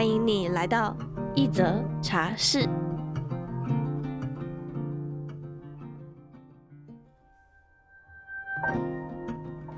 [0.00, 0.96] 欢迎你来到
[1.34, 2.66] 一则茶室。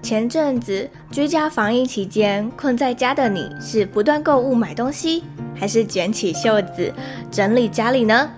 [0.00, 5.24] 前阵子居家防疫期间，困在家的你是不断购物买东西，
[5.56, 6.94] 还是卷起袖子
[7.28, 8.30] 整理家里呢？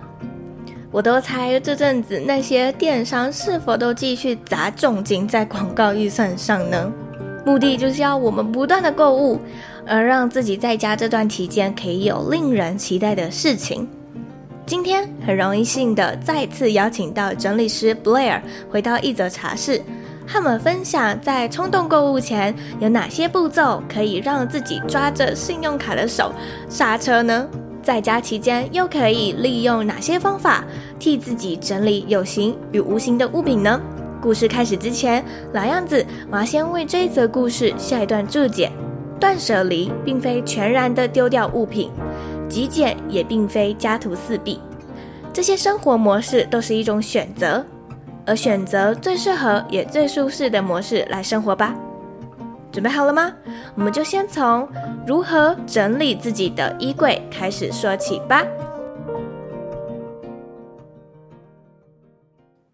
[0.89, 6.91] 我都猜这阵子那些电商是否都继续砸重金在广告预算上呢？
[7.45, 9.39] 目的就是要我们不断的购物。
[9.87, 13.87] 而让自己在家这段期间可以有令人期待的事情。
[14.65, 18.41] 今天很荣幸的再次邀请到整理师 Blair
[18.71, 19.79] 回到一则茶室，
[20.27, 26.33] 和我们分享在冲动购物前有哪些步骤可以让自己抓着信用卡的手
[26.67, 27.47] 刹车呢？
[27.83, 30.65] 在家期间又可以利用哪些方法
[30.97, 33.79] 替自己整理有形与无形的物品呢？
[34.19, 38.71] 故事开始之前，老样子，我要先为这一则故事下一段注解。
[39.19, 41.89] 断舍离并非全然的丢掉物品，
[42.49, 44.59] 极简也并非家徒四壁，
[45.33, 47.65] 这些生活模式都是一种选择，
[48.25, 51.75] 而选择最适合也最舒适的模式来生活吧。
[52.71, 53.31] 准备好了吗？
[53.75, 54.67] 我们就先从
[55.07, 58.43] 如何整理自己的衣柜开始说起吧。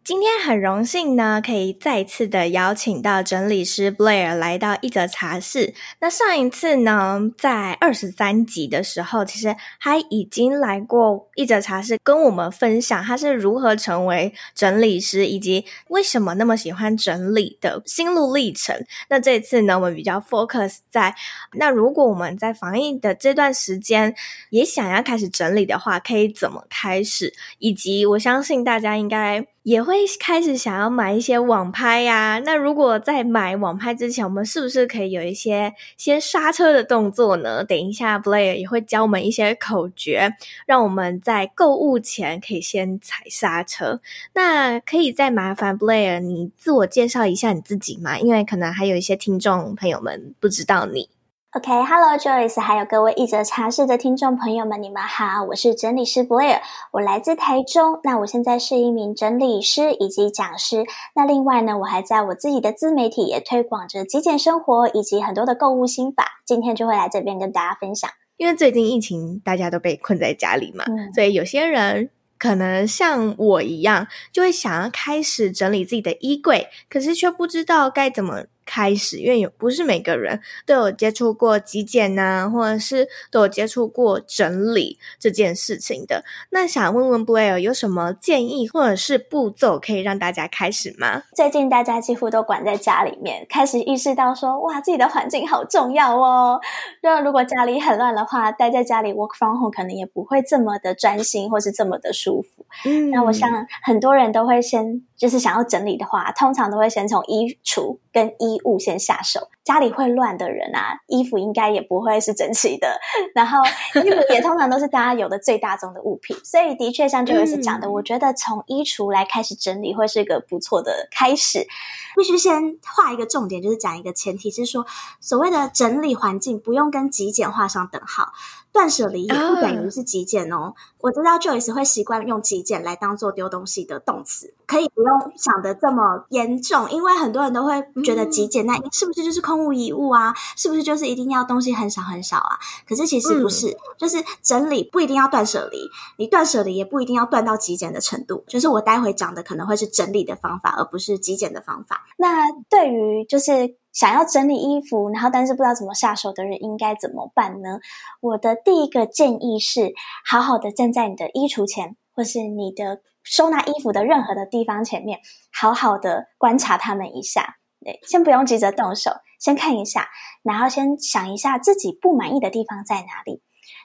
[0.03, 5.75] 今天很荣幸呢，可以再次的邀请到整理师 Blair 来到一则茶室。
[5.99, 18.75] 那上一次呢，在二十三集的时候，其实他已经来过一则茶室，跟我们分享他是如何成为整理师，以及为什么那么喜欢整理的心路历程。
[19.07, 21.13] 那这次呢，我们比较 focus 在
[21.53, 24.15] 那如果我们在防疫的这段时间
[24.49, 27.31] 也想要开始整理的话，可以怎么开始？
[27.59, 29.45] 以及我相信大家应该。
[29.63, 37.63] 也会开始想要买一些网拍呀、那如果在买网拍之前，我们是不是可以有一些先刹车的动作呢？
[37.63, 40.35] 等一下，Blair 也会教我们一些口诀，
[40.65, 44.01] 让我们在购物前可以先踩刹车。
[44.33, 48.17] 那可以再麻烦 Blair 你自我介绍一下你自己吗？
[48.17, 51.07] 因为可能还有一些听众朋友们不知道你。
[51.53, 68.09] OK，Hello Joyce，还有各位一则茶室的听众朋友们，你们好，我是整理师 Blair，我来自台中，那我现在是一名整理师以及讲师，那另外呢，我还在我自己的自媒体也推广着极简生活以及很多的购物心法，今天就会来这边跟大家分享。
[68.37, 78.45] 因为最近疫情，大家都被困在家里嘛，嗯、所以有些人可能像我一样，就会想要开始整理自己的衣柜，可是却不知道该怎么。
[78.65, 86.23] 开始，因为有不是每个人都有接触过极简呐、啊，或者是都有接触过整理这件事情的。
[86.49, 91.23] 那想问问 Blair 有什么建议或者是步骤可以让大家开始吗？
[91.35, 96.59] 最近大家几乎都关在家里面，开始意识到说，哇，自己的环境好重要哦。
[97.01, 102.65] 那如果家里很乱的话，待在家里 work from home 可能也不会这么的专心，或是这么的舒服。
[102.85, 103.49] 嗯，那我想
[103.83, 105.03] 很多人都会先。
[105.21, 109.49] 就是想要整理的话，通常都会先从衣橱跟衣物先下手。
[109.73, 112.99] 家里会乱的人啊，衣服应该也不会是整齐的。
[113.33, 113.59] 然后
[114.03, 121.67] 衣服也 通常都是大家有的最大宗的物品，所以的确像 Joyce 讲的，嗯、我觉得从衣橱来开始整理会是一个不错的开始。
[122.15, 124.85] 必须先画一个重点，就是讲一个前提，是说
[125.21, 128.33] 所谓的整理环境不用跟极简画上等号。
[128.73, 130.73] 断舍离也不等于是极简哦。
[130.99, 140.33] 我知道 Joyce 会习惯用极简来当做丢东西的动词，可以不用想的这么严重，因为很多人都会觉得极简，那是不是就是空无一物啊？
[140.55, 142.57] 是不是就是一定要东西很少很少啊？
[142.87, 145.77] 可是其实不是，就是整理不一定要断舍离，
[146.17, 148.43] 你断舍离也不一定要断到极简的程度。
[148.47, 152.05] 就是我待会讲的可能会是整理的方法，而不是极简的方法。
[152.17, 153.77] 那对于就是。
[153.93, 157.77] 想要整理衣服，然后但是不知道怎么下手的人应该怎么办呢？
[158.21, 159.91] 我的第一个建议是，
[160.25, 165.19] 好好的站在你的衣橱前，或是你的收纳衣服的任何的地方前面，
[165.51, 167.57] 好好的观察他们一下。
[167.83, 170.07] 对，先不用急着动手，先看一下，
[170.43, 173.41] 然后先想一下自己不满意的地方在哪里。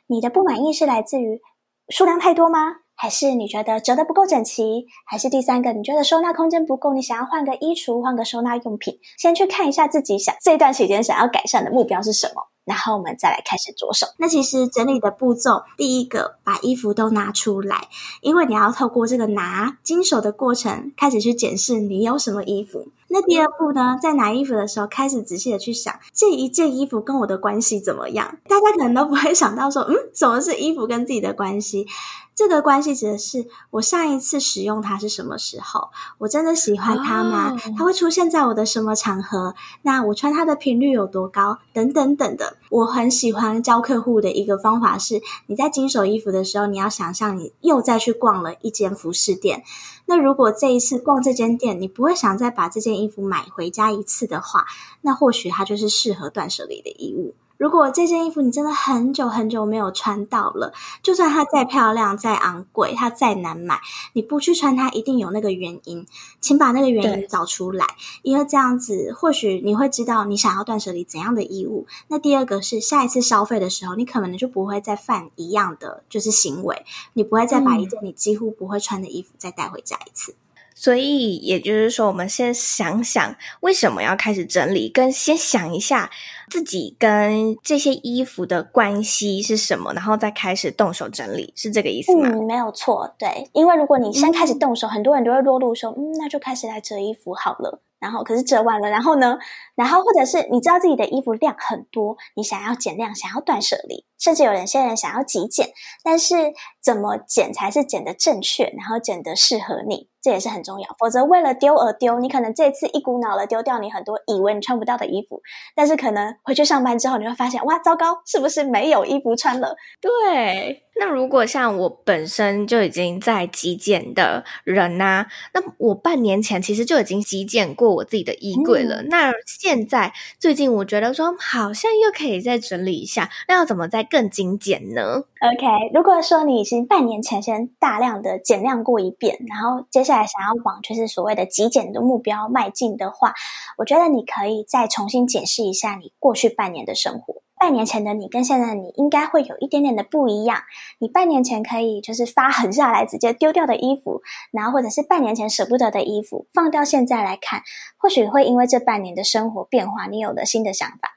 [0.07, 1.41] 你的不满意是来自于
[1.89, 2.77] 数量太多吗？
[2.95, 4.87] 还是你觉得折得不够整齐？
[5.05, 6.95] 还是第三个，你觉得收纳空间不够？
[6.95, 8.99] 你想要换个衣橱，换个收纳用品？
[9.19, 12.49] 先去看一下自己想这段时间想要改善的目标是什么？
[12.65, 14.07] 然后我们再来开始着手。
[14.19, 17.89] 那其实整理的步骤，第一个把衣服都拿出来，
[18.23, 22.89] 因为你要透过这个拿经手的过程，开始去检视你有什么衣服。
[23.09, 28.39] 那第二步呢，在拿衣服的时候，开始仔细的去想这一件衣服跟我的关系怎么样。
[28.49, 31.87] 大家可能都不会想到说，嗯，什么是衣服跟自己的关系？
[32.35, 35.89] 这个关系指的是我上一次使用它是什么时候？
[36.19, 37.53] 我真的喜欢它吗？
[37.55, 39.55] 哦、它会出现在我的什么场合？
[39.83, 41.59] 那我穿它的频率有多高？
[41.73, 42.59] 等等等的。
[42.69, 49.63] 我很喜欢教客户的一个方法是，你在经手衣服的时候，你要想象你又再去逛了一间服饰店。
[50.07, 54.65] 那如果这一次逛这间店，你不会想再把这件衣服买回家一次的话，
[55.03, 57.35] 那或许它就是适合断舍离的衣物。
[57.57, 60.73] 如果这件衣服你真的很久很久没有穿到了，
[61.03, 63.81] 就算它再漂亮、再昂贵、它再难买，
[64.13, 66.07] 你不去穿它，一定有那个原因。
[66.41, 67.87] 请把那个原因找出来，
[68.23, 71.87] 因为这样子或许你会知道你想要断舍离怎样的衣物。
[72.09, 80.35] 那第二个是下一次消费的时候，你可能就不会再犯一样的就是行为，你不会再把一件你几乎不会穿的衣服再带回家一次。
[80.79, 86.11] 所以也就是说，我们先想想为什么要开始整理，跟先想一下
[86.51, 92.29] 自己跟这些衣服的关系是什么，然后再开始动手整理，是这个意思吗？
[92.31, 93.49] 嗯，没有错，对。
[93.55, 97.81] 因为如果你先开始动手，嗯、很多人都会落入说，嗯，那就开始来折衣服好了。
[98.07, 99.37] 然后可是折完了，然后呢？
[99.75, 105.71] 然后或者是你知道自己的衣服量很多，你想要减量，想要断舍离，甚至有人些人想要极简，
[106.05, 110.87] 但是怎么减才是减得正确，然后减得适合你，这也是很重要。
[111.01, 115.43] 否则为了丢而丢，你可能这次一股脑的丢掉你很多以为你穿不到的衣服，
[115.75, 119.75] 但是可能回去上班之后你会发现，哇，糟糕，是不是没有衣服穿了？
[120.01, 120.86] 对。
[120.99, 129.03] 那如果像我本身就已经在极简的人呢、啊，那我半年前其实就已经极简过我自己的衣柜了。
[129.03, 143.35] 嗯、那现在最近我觉得说好像又可以再整理一下，那要怎么再更精简呢？OK，如果说你已经半年前先大量的减量过一遍，然后接下来想要往就是所谓的极简的目标迈进的话，
[143.77, 147.43] 我觉得你可以再重新检视一下你过去半年的生活。
[147.59, 150.63] 半年前的你跟现在的你应该会有一点点的不一样。
[150.99, 154.23] 你半年前可以就是发狠下来直接丢掉的衣服，
[154.53, 157.63] 然后或者是半年前舍不得的衣服，放掉现在来看，
[157.97, 161.13] 或许会因为这半年的生活变化，你有了新的想法。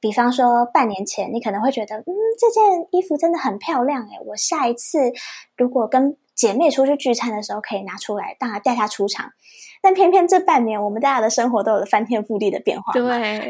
[0.00, 2.06] 比方说，半年前你可能会觉得，嗯，
[2.38, 5.12] 这件衣服真的很漂亮诶，我下一次
[5.56, 9.32] 如果跟姐妹出去聚餐的时候可以拿出来，当然带她出场。
[9.80, 12.92] 但偏偏这半年，我们大家的生活都有了翻天覆地的变化。
[12.92, 13.02] 对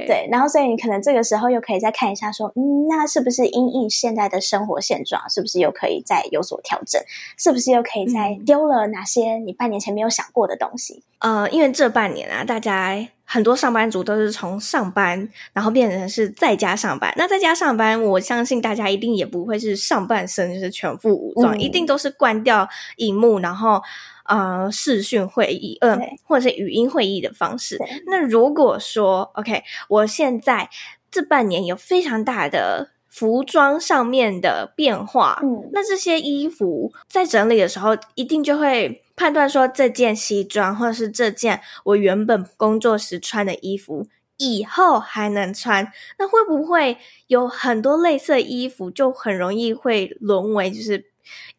[0.07, 7.01] 对，然后所以你可能这个时候又可以再看一下，说，嗯，那是不是因应现在的生活现状，是不是又可以再有所调整？
[7.37, 11.03] 是不是又可以再丢了哪些你半年前没有想过的东西？
[11.21, 12.97] 嗯、呃，因为这半年啊，大家
[13.29, 17.13] 很多上班族都是从上班，然后变成是在家上班。
[17.17, 22.67] 那在家上班，我相信大家一定也不会是上半身就是全副武装，嗯、一定都是关掉
[22.97, 23.83] 荧幕，然后。
[24.29, 27.79] 呃，视讯会议，呃，或者是语音会议的方式。
[28.09, 30.69] 那如果说，OK，我现在
[31.11, 44.07] 这半年有非常大的服装上面的变化，嗯，那这些衣服在整理的时候，一定就会判断说，这件西装或者是这件我原本工作时穿的衣服，
[44.37, 45.91] 以后还能穿。
[46.19, 51.07] 那会不会有很多类似的衣服，就很容易会沦为就是。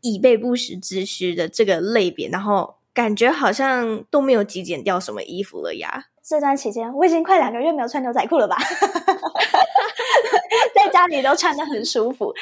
[0.01, 6.05] 以备不时之需的这个类别，然后感觉好像都没有极简掉什么衣服了呀。
[6.24, 8.57] 这段期间，我已经快两个月没有穿牛仔裤了吧？
[10.75, 12.34] 在家里都穿的很舒服。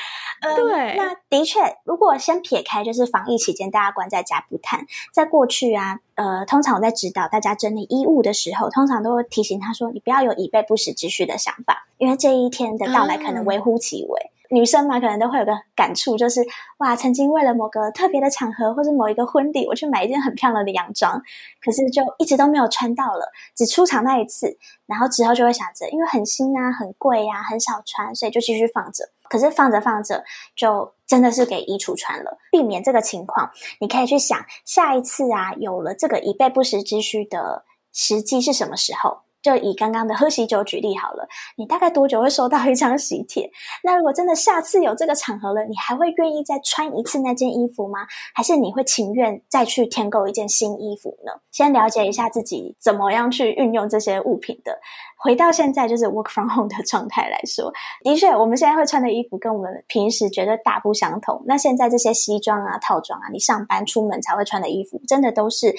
[0.42, 14.22] 嗯，对，那的确，如果先撇开就是防疫期间大家关在家不谈，在过去啊，呃，通常我在指导大家整理衣物的时候，通常都会提醒他说：“你不要有以备不时之需的想法，因为这一天的到来可能微乎其微。
[14.22, 16.42] 嗯”女生嘛，可能都会有个感触，就是
[16.78, 21.22] 哇，曾经为了某个特别的场合，或者某一个婚礼，我去买一件很漂亮的洋装，
[21.62, 29.10] 可是就一直都没有穿到了，只出场那一次，然后之后就会想着，因为很新啊，很贵呀，很少穿，所以就继续放着。
[29.30, 30.24] 可是放着放着，
[30.56, 32.38] 就真的是给衣橱穿了。
[32.50, 33.52] 避免这个情况，
[33.82, 39.20] 你可以去想，下一次啊，有了这个以备不时之需的时机是什么时候？
[39.48, 41.26] 就以刚刚的喝喜酒举例好了，
[41.56, 43.50] 你大概多久会收到一张喜帖？
[43.82, 48.00] 那如果真的下次有这个场合了，你还会愿意再穿一次那件衣服吗？
[48.34, 51.32] 还是你会情愿再去添购一件新衣服呢？
[51.50, 54.78] 先了解一下自己怎么样去运用这些物品的。
[55.18, 57.72] 回到现在就是 work from home 的状态来说，
[58.04, 61.42] 的确，我们现在会穿的衣服跟我们平时绝对大不相同。
[61.48, 65.74] 那现在这些西装啊、套装啊，你上班出门才会穿的衣服，真的都是。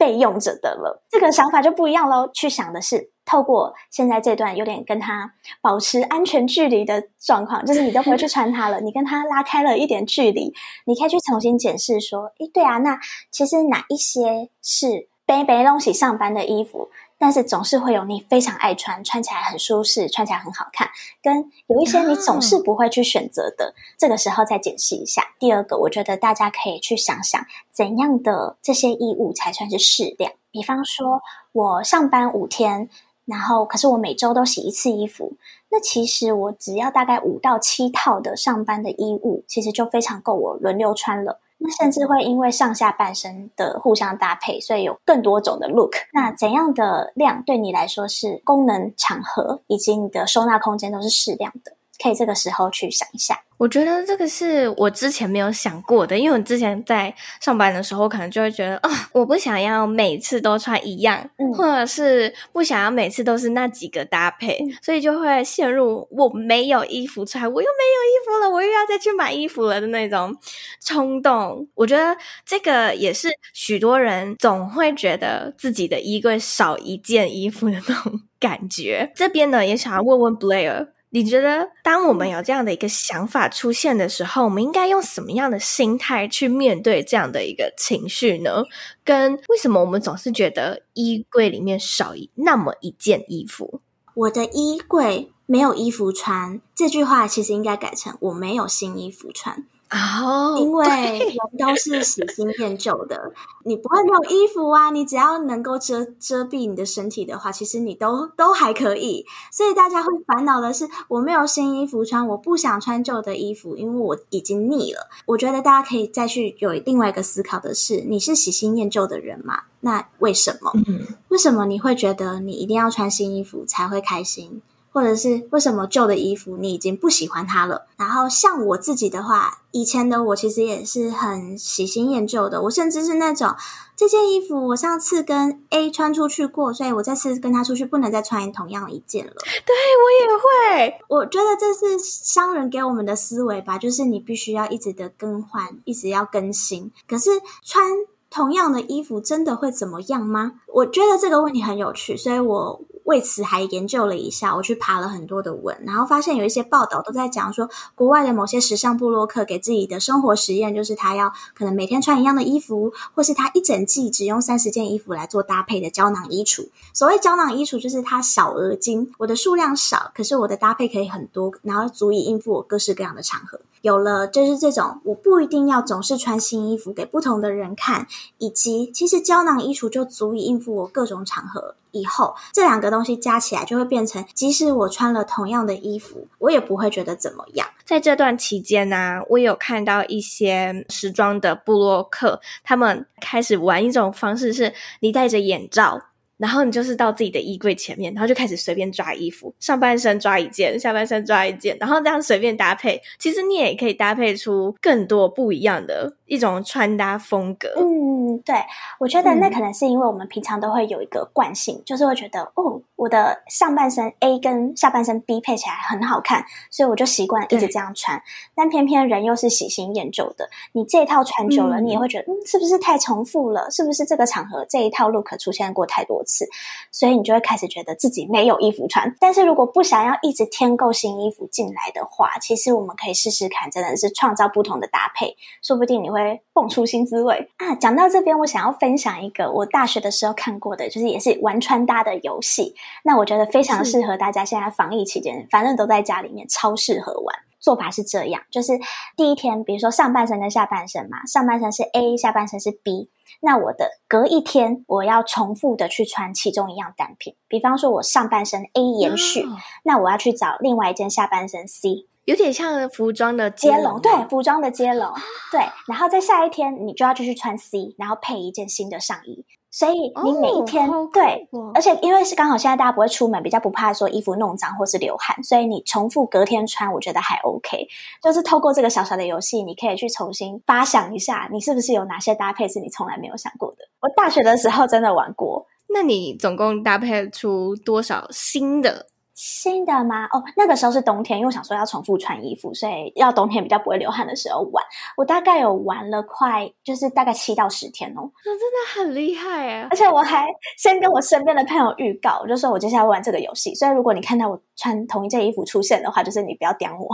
[0.00, 1.04] 备用着的了。
[1.10, 2.30] 这个想法就不一样喽。
[2.32, 10.54] 去想的是，透过现在这段有点跟他保持安全距离的状况，就是你都不会去穿它了， 你跟他拉开了一点距离，
[10.86, 12.98] 你可以去重新检视说，诶，对啊，那
[13.30, 16.88] 其实哪一些是背背东西上班的衣服？
[17.20, 20.88] 但是总是会有你非常爱穿，穿起来很舒适，穿起来很好看，
[21.22, 25.22] 跟有一些你总是不会去选择的，这个时候再检视一下。
[25.38, 30.32] 第二个，我觉得大家可以去想想，怎样的这些衣物才算是适量。
[30.50, 31.20] 比方说，
[31.52, 32.88] 我上班五天，
[33.26, 35.36] 然后可是我每周都洗一次衣服，
[35.70, 41.38] 那其实我只要大概五到七套的上班的衣物，其实就非常够我轮流穿了。
[41.62, 45.92] 那甚至会因为上下半身的互相搭配，所以有更多种的 look。
[46.12, 51.72] 那怎样的量对你来说是功能、场合以及你的收纳空间都是适量的？
[52.02, 53.40] 可以这个时候去想一下。
[53.58, 70.34] 我觉得这个是我之前没有想过的，因为我之前在上班的时候，可能就会觉得啊、哦，我不想要每次都穿一样，嗯、或者是不想要每次都是那几个搭配，嗯、所以就会陷入我没有衣服穿，我又没有衣服了，我又要再去买衣服了的那种
[70.82, 71.68] 冲动。
[71.74, 72.16] 我觉得
[72.46, 79.12] 这个也是许多人总会觉得自己的衣柜少一件衣服的那种感觉。
[79.14, 80.88] 这边呢，也想要问问 Blair。
[81.12, 88.62] 你觉得，当我们有这样的一个想法出现的时候，我们应该用什么样的心态去面对这样的一个情绪呢？
[89.02, 93.80] 跟为什么我们总是觉得衣柜里面少一那么一件衣服？
[94.14, 99.66] 我的衣柜没有衣服穿，这句话其实应该改成我没有新衣服穿。
[99.90, 100.86] 哦，因为
[101.18, 103.32] 人都是喜新厌旧的，
[103.64, 104.90] 你不会没有衣服啊。
[104.90, 109.26] 你只要能够遮遮蔽你的身体的话，其实你都都还可以。
[109.50, 115.08] 所以大家会烦恼的是，我没有新衣服穿，我不想穿旧的衣服，因为我已经腻了。
[115.26, 119.62] 我觉得大家可以再去有另外一个思考的是，你是喜新厌旧的人吗？
[119.80, 120.70] 那为什么？
[120.86, 124.62] 嗯，为什么你会觉得你一定要穿新衣服才会开心？
[124.92, 127.86] 或者是为什么旧的衣服你已经不喜欢它了？
[127.96, 132.62] 然后像我自己的话，以前的我其实也是很喜新厌旧的。
[132.62, 133.54] 我甚至是那种
[133.96, 139.32] 这件衣服我上次跟 A 穿出去过，所以我这次跟他出去不能再穿同样一件了。
[139.66, 146.90] 对，我也会，我觉得这是商人给我们的思维吧，就是你必须要一直的更换，一直要更新。
[147.06, 147.30] 可是
[147.62, 147.84] 穿
[148.28, 150.54] 同样的衣服真的会怎么样吗？
[150.66, 152.80] 我觉得这个问题很有趣，所以我。
[153.10, 166.68] 为此还研究了一下，我去爬了很多的文，然后发现有一些报道都在讲说，国外的某些时尚部落客给自己的生活实验，就是他要可能每天穿一样的衣服，或是他一整季只用三十件衣服来做搭配的胶囊衣橱。
[166.94, 173.60] 所谓胶囊衣橱，就是它小而精，我的数量少，可是我的搭配可以很多，然后足以应付我各式各样的场合。
[173.82, 178.06] 有了就是这种，我不一定要总是穿新衣服给不同的人看，
[178.38, 181.74] 以及其实胶囊衣橱就足以应付我各种场合。
[181.92, 187.66] 以后这两个东西加起来就会变成，即使我穿了同样的衣服，我也不会觉得怎么样。
[187.84, 196.00] 在这段期间呢、我有看到一些时装的部落客，他们开始玩一种方式，是你戴着眼罩。
[196.40, 203.00] 然后你就是到自己的衣柜前面，然后就开始随便抓衣服，上半身抓一件，下半身抓一件，然后这样随便搭配。
[203.18, 207.68] 其实你也可以搭配出更多不一样的一种穿搭风格。
[207.76, 208.54] 嗯，对，
[209.00, 218.22] 我觉得那可能是因为我们平常都会有一个惯性，嗯、就是会觉得哦，我的上半身 A 跟下半身 B 配起来很好看，所以我就习惯一直这样穿。
[218.54, 223.68] 但偏偏人又是喜新厌旧的，你这一套穿久了，嗯、你也会觉得，嗯，是不是太重复了？
[223.72, 226.48] 是不是这个场合这一套 look 出现过太多次？
[226.92, 229.12] 所以你就会开始觉得自己没有衣服穿。
[229.18, 236.19] 但是如果不想要一直添购新衣服进来的话，其实我们可以试试看，真的是创造不同的搭配，说不定你会
[236.52, 237.74] 蹦出新滋味啊！
[237.74, 242.74] 讲到这边，我想要分享一个我大学的时候看过的，就是也是玩穿搭的游戏。
[243.04, 247.36] 那我觉得非常适合大家现在防疫期间，反正都在家里面，超适合玩。
[247.60, 248.72] 做法是这样，就是
[249.18, 253.10] 第一天，比如说上半身跟下半身嘛，上半身是 A，下半身是 B。
[253.42, 257.36] 那我的隔一天，我要重复的去穿其中一样单品。
[257.48, 265.12] 比方说，我上半身 A 延续，哦、那我要去找另外一件下半身 C，有点像服装的接龙，对，服装的接龙，
[265.50, 265.60] 对。
[265.88, 269.44] 然后在下一天，你就要继续穿 C，然后配一件新的上衣。
[269.72, 277.86] 所以你每一天、哦、对，而且因为是刚好现在大家不会出门，比较不怕说衣服弄脏或是流汗，所以你重复隔天穿，我觉得还 OK。
[278.20, 283.88] 就是透过这个小小的游戏，你可以去重新发想一下，你是不是有哪些搭配是你从来没有想过的。
[284.00, 285.64] 我大学的时候真的玩过。
[285.94, 289.06] 那你总共搭配出多少新的？
[289.42, 290.26] 新的吗？
[290.26, 294.84] 哦，那个时候是冬天，因为我想说要重复穿衣服，所以要冬天比较不会流汗的时候玩。
[295.16, 298.30] 我大概有玩了快，就是大概七到十天哦。
[298.44, 299.88] 那真的很厉害哎！
[299.90, 303.74] 而且我还先跟我身边的朋友预告，我就说我接下来玩这个游戏。
[303.74, 307.08] 所以如果你看到我穿同一件衣服出现的话，就是你不要刁我。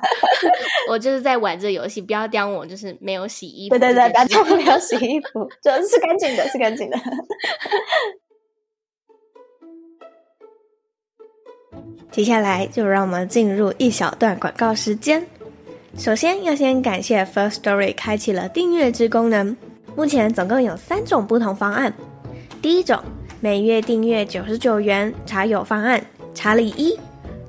[0.88, 3.78] 我就是在玩这个游戏，不要刁我，就是没有洗衣服。
[3.78, 6.96] 对对对，不要刁我没有洗衣服，就是干净的，是干净的。
[12.12, 15.26] 接下来就让我们进入一小段广告时间。
[15.96, 19.56] 首先要先感谢 First Story 开启了订阅制功能，
[19.96, 21.92] 目前总共有三种不同方案。
[22.60, 23.02] 第一种，
[23.40, 26.04] 每月订阅九十九元茶友方案，
[26.34, 26.98] 查理一，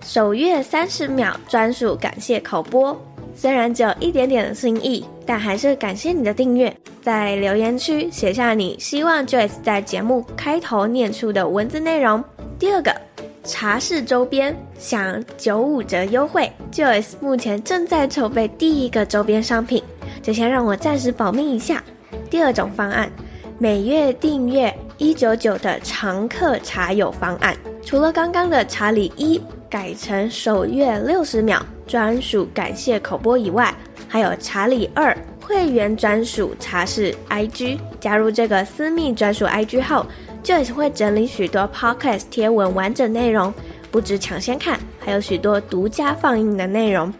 [0.01, 2.97] 首月三十秒专属感谢口播。
[3.35, 6.73] 虽然只有一点点的心意，但还是感谢你的订阅。
[7.01, 12.23] 在留言区写下你希望 Joyce 在节目开头念出的文字内容。
[12.57, 13.12] 第二个。
[13.43, 19.83] 茶室周边享九五折优惠，Joyce 目前正在筹备第一个周边商品，
[20.21, 21.83] 就先让我暂时保密一下。
[22.29, 23.11] 第二种方案，
[23.59, 27.53] 每月订阅一九九的常客茶友方案，
[27.85, 33.75] 除了刚刚的查理一改成首月六十秒专属感谢口播以外，
[34.07, 40.05] 还有查理二会员专属茶室 IG，加入这个私密专属 IG 后。
[40.43, 43.53] Joyce 会整理许多 Podcast 贴文完整内容，
[43.89, 47.13] 不止抢先看，还有许多独家放映的内容，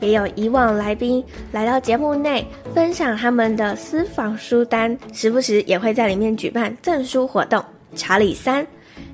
[0.00, 1.22] 也有以往来宾
[1.52, 7.62] 来到节目内分享他们的私房书单，时不时也会在里面举办赠书活动。
[7.94, 8.66] 查理三，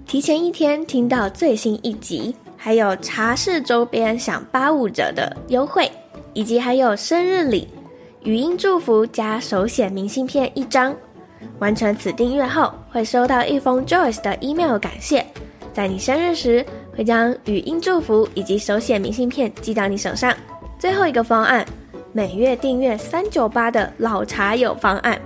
[0.07, 5.91] 提前一天听到最新一集，还有茶室周边享八五折的优惠，
[6.35, 7.67] 以及还有生日礼，
[8.23, 10.95] 语音祝福加手写明信片一张。
[11.59, 15.25] 完成此订阅后，会收到一封 Joyce 的 email 感谢，
[15.73, 16.65] 在你生日时
[16.97, 20.35] 会将语音祝福以及手写明信片寄到你手上。
[20.79, 21.65] 最后一个方案，
[22.12, 25.19] 每月订阅三九八的老茶友方案，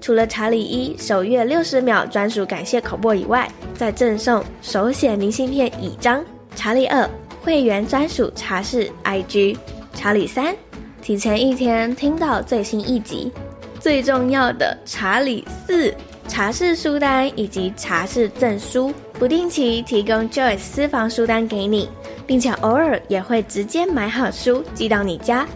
[0.00, 6.22] 除了查理一首月六十秒专属感谢口播以外，再赠送手写明信片一张。
[6.54, 7.08] 查理二
[7.42, 9.56] 会员专属茶室 IG，
[9.94, 10.54] 查理三
[11.00, 13.32] 提前一天听到最新一集。
[13.80, 15.94] 最重要的查理四
[16.26, 21.88] 茶室书单以及茶室赠书，不定期提供 Joy 私房书单给你，
[22.26, 25.46] 并且偶尔也会直接买好书寄到你家，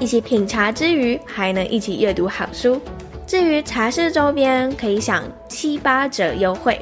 [0.00, 2.80] 一起品茶之余还能一起阅读好书。
[3.26, 6.80] 至于茶室周边，可以享七八折优惠，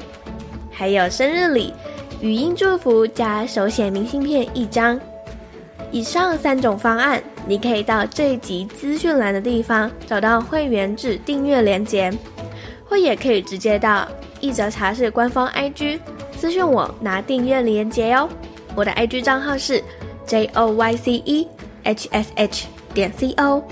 [0.71, 1.73] 还有生日礼、
[2.21, 4.99] 语音祝福加手写明信片一张。
[5.95, 12.11] 以上三种方案，你可以到这一集资讯栏的地方找到会员制订阅链接，
[12.83, 14.05] 或也可以直接到
[14.41, 16.01] 一则茶室官方 IG
[16.35, 18.27] 私讯我拿订阅连接哦。
[18.75, 19.81] 我的 IG 账号是
[20.25, 21.47] J O Y C E
[21.85, 23.63] H S H 点 C O，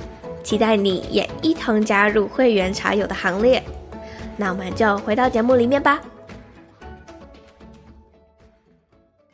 [0.46, 3.62] 期待你也一同加入会员茶友的行列。
[4.38, 6.00] 那我们就回到节目里面吧。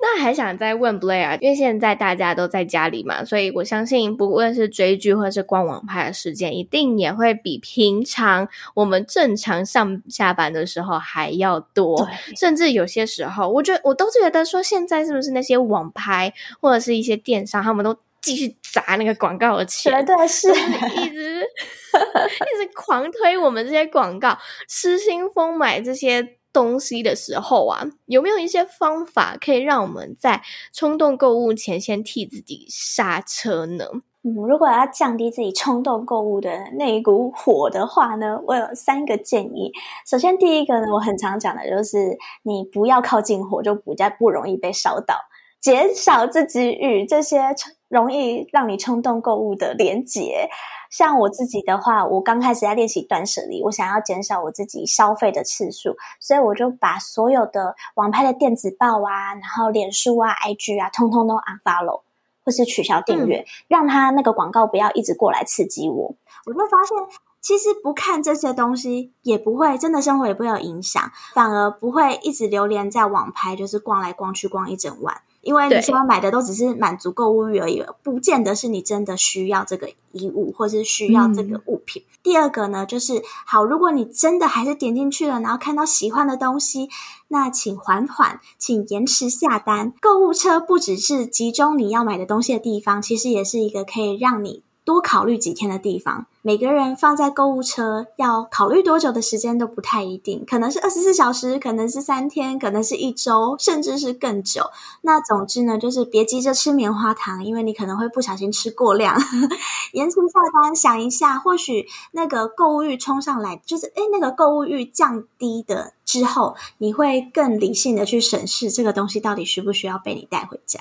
[0.01, 12.07] 那还想再问 Blair，因为现在大家都在家里嘛，所以我相信不论是追剧或是逛网拍的时间，一定也会比平常我们正常上下班的时候还要多。
[12.37, 24.37] 甚至有些时候，我觉得我都觉得说，现在是不是那些网拍或者是一些电商，他们都继续砸那个广告的钱，绝对是一直 一直狂推我们这些广告，
[24.69, 26.38] 失心疯买这些。
[26.59, 30.41] 东西的时候啊，有没有一些方法可以让我们在
[30.73, 33.85] 冲动购物前先替自己刹车呢？
[34.23, 39.71] 嗯，如果要降低自己冲动购物的那一股火的话呢，我有三个建议。
[40.05, 45.15] 首先，第一个呢，我很常讲的就是，你不要靠近火，就比较不容易被烧到，
[45.61, 47.55] 减少自己与这些
[47.87, 50.49] 容易让你冲动购物的连结。
[50.89, 62.01] 像我自己的话，我刚开始在练习断舍离，我想要减少我自己消费的次数，所以我就把所有的网拍的电子报啊，然后脸书啊、IG 啊，通通都 unfollow
[62.43, 66.15] 或是取消订阅，嗯、让他那个广告不要一直过来刺激我。
[66.45, 66.97] 我就发现，
[67.39, 75.21] 其实不看这些东西也不会真的生活也不会有影响，反而不会一直流连在网拍，就是逛来逛去逛一整晚。
[75.41, 82.03] 因为你现在买的都只是满足购物欲而已，不见得是你真的需要这个衣物或是需要这个物品。
[82.05, 86.89] 嗯、第二个呢，就是好，如果你真的还是点进去了，然后看到喜欢的东西，
[87.29, 89.93] 那请缓缓，请延迟下单。
[90.01, 96.25] 购物车不只是集中你要买的东西的地方，其实也是一个可以让你多考虑几天的地方。
[96.41, 104.63] 每个人放在购物车要考虑多久的时间都不太一定，可能是二十四小时，可能是三天，可能是一周，甚至是更久。
[105.01, 109.19] 那总之呢，就是别急着吃棉花糖，因为你可能会不小心吃过量。
[109.91, 120.79] 延迟下单，想一下，或许那个购物欲冲上来，就是诶，那个购物欲降低的之后，你会更理性的去审视这个东西到底需不需要被你带回家。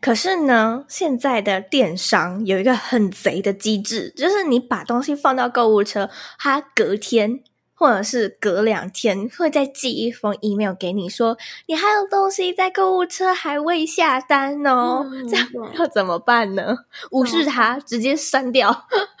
[0.00, 7.40] 可是呢，现在的电商有一个很贼的机制，就是你把东西放到购物车，他隔天。
[7.80, 15.46] 或者是隔两天会再寄一封 email 给你说，你还有东西在购物车还未下单哦，嗯、 这样
[15.78, 16.76] 要怎么办呢？
[17.12, 18.68] 无视它，直接删掉。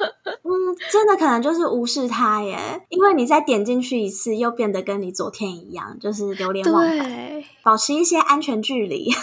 [0.42, 0.50] 嗯，
[0.90, 7.44] 真的可能就是无视他耶，因为你再点进去一次，又变得跟你昨天一样，就是流连忘返。
[7.62, 9.08] 保持一些安全距离。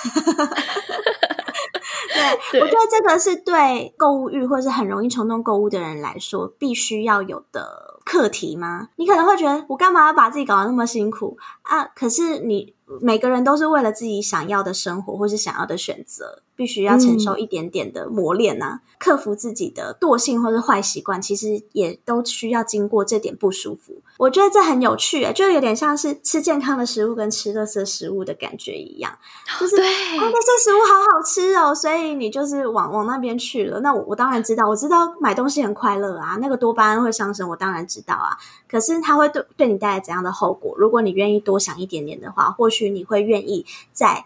[2.51, 7.94] 对，我觉得这个是对购物欲或是很容易冲动购物的人来说必须要有的。
[8.05, 8.89] 课题吗？
[8.95, 11.83] 你可能会觉得我干嘛要把自己搞得那么辛苦啊？
[11.95, 16.43] 可是你每个人都是为了自己想要的生活或是想要的选择。
[16.57, 24.01] 必须要承受一点点的磨练啊，嗯、克服自己的惰性或是坏习惯，其实也都需要经过这点不舒服。
[24.17, 29.11] 我觉得这很有趣，就有点像是吃健康的食物跟吃垃圾食物的感觉一样，
[29.59, 33.81] 就是对，那些食物好好吃哦，所以你就是往往那边去了。
[33.81, 38.37] 那我我当然知道，我知道买东西很快乐啊，那个多巴胺会上升，我当然知道啊。
[38.67, 40.75] 可是它会对对你带来怎样的后果？
[40.77, 44.25] 如果你愿意多想一点点的话，或许你会愿意在。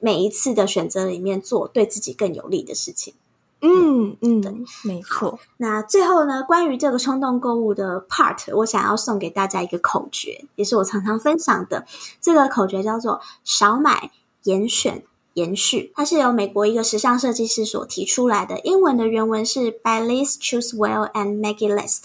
[0.00, 3.14] 每一次的选择里面做对自己更有利的事情。
[3.62, 5.38] 嗯嗯，对，没错。
[5.56, 11.86] 那最后呢，关于这个冲动购物的 part，我想要送给大家一个口诀，也是我常常分享的。
[12.20, 14.10] 这个口诀叫做“少买、
[14.42, 18.60] 严选、延续”，它是由美国一个时尚设计师所提出来的。
[18.60, 22.02] 英文的原文是 “Buy less, choose well, and make it last”，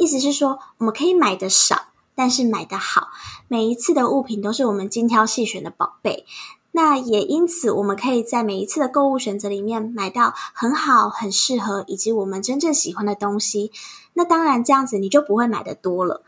[0.00, 3.08] 意思是说我们可以买的少，但是买的好。
[3.48, 6.24] 每一次的物品都是我们精挑细选的宝贝。
[6.72, 13.72] 那也因此，我们可以在每一次的购物选择里面买到很好、很适合以及我们真正喜欢的东西。
[14.14, 16.22] 那当然，这样子你就不会买得多了。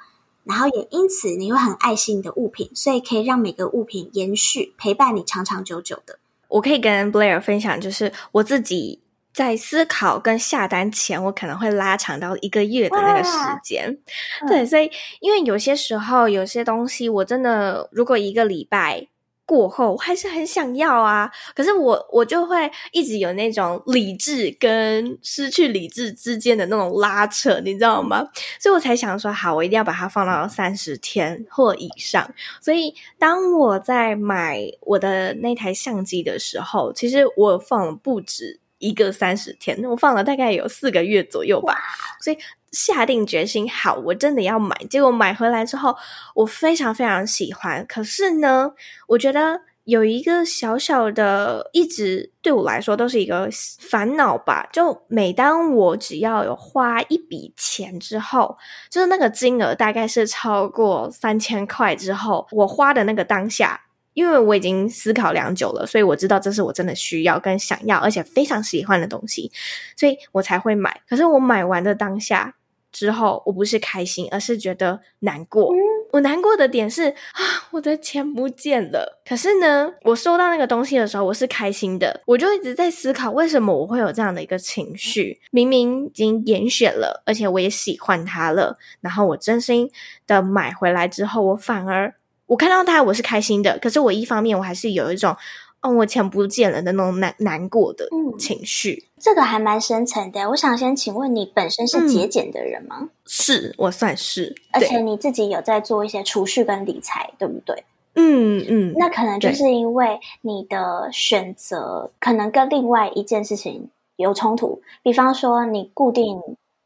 [0.44, 6.18] 然后也因此，你会很爱惜你的物品，所以可以让每个物品延续陪伴你长长久久的。
[6.48, 9.00] 我可以跟 Blair 分享，就是我自己
[9.32, 13.30] 在思考跟下单前，我可能会拉长到一个月的那个时
[13.62, 13.98] 间。
[14.46, 14.90] 对，所以
[15.20, 19.08] 因为有些时候有些东西，我真的如果一个礼拜。
[19.44, 28.26] 过后我还是很想要啊，可是我我就会一直有那种理智跟失去理智之间的那种拉扯，你知道吗？
[28.58, 32.32] 所以我才想说，好，我一定要把它放到三十天或以上。
[32.62, 41.78] 所以当我在买我的那台相机的时候，其实我放了不止一个三十天，我放了大概有四个月左右吧。
[42.20, 42.36] 所以。
[42.72, 44.74] 下定决心，好，我真的要买。
[44.88, 45.94] 结果买回来之后，
[46.34, 47.84] 我非常非常喜欢。
[47.86, 48.72] 可是呢，
[49.08, 53.46] 我觉得有一个小小的，一直对我来说都是一个
[53.78, 54.66] 烦恼吧。
[54.72, 58.56] 就每当我只要有花一笔钱之后，
[58.88, 63.78] 就是那个金额大概是超过三千块之后，我花的那个当下，
[64.14, 69.50] 因为我已经思考良久了，所以我知道这是我真的需要跟想要，而且非常喜欢的东西，
[69.96, 71.00] 所以我才会买。
[71.08, 72.54] 可是我买完的当下。
[72.92, 75.72] 之后，我不是开心，而是觉得难过。
[75.72, 75.78] 嗯、
[76.12, 79.22] 我难过的点是啊，我的钱不见了。
[79.26, 82.20] 可是呢，我收到那个东西的时候，我是开心的。
[82.26, 85.40] 我就一直在思考，为什么我会有这样的一个情绪？
[85.50, 88.76] 明明已经严选了，而且我也喜欢它了。
[89.00, 89.90] 然后我真心
[90.26, 92.12] 的买回来之后，我反而
[92.46, 93.78] 我看到他，我是开心的。
[93.78, 95.36] 可是我一方面，我还是有一种。
[95.84, 100.48] 哦，我钱不见了的那种难难过的情绪，嗯，这个还蛮深层的。
[100.50, 102.98] 我想先请问你，本身是节俭的人吗？
[103.00, 107.82] 嗯，是，我算是，而且你自己有在做一些储蓄跟理财，对不对？
[108.14, 116.40] 嗯嗯，嗯，那可能就是因为你的选择可能跟另外一件事情有冲突，比方说你固定